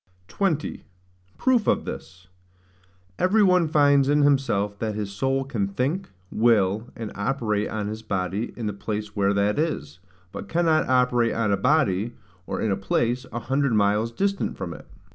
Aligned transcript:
20. 0.29 0.83
Proof 1.37 1.67
of 1.67 1.85
this. 1.85 2.25
Every 3.19 3.43
one 3.43 3.67
finds 3.67 4.09
in 4.09 4.23
himself 4.23 4.79
that 4.79 4.95
his 4.95 5.11
soul 5.11 5.43
can 5.43 5.67
think, 5.67 6.09
will, 6.31 6.87
and 6.95 7.11
operate 7.13 7.69
on 7.69 7.87
his 7.87 8.01
body 8.01 8.51
in 8.57 8.65
the 8.65 8.73
place 8.73 9.15
where 9.15 9.35
that 9.35 9.59
is, 9.59 9.99
but 10.31 10.49
cannot 10.49 10.89
operate 10.89 11.35
on 11.35 11.51
a 11.51 11.55
body, 11.55 12.15
or 12.47 12.59
in 12.59 12.71
a 12.71 12.75
place, 12.77 13.27
an 13.31 13.41
hundred 13.43 13.73
miles 13.73 14.11
distant 14.11 14.57
from 14.57 14.73
it. 14.73 14.87